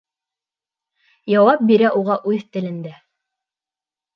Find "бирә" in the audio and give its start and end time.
1.73-1.91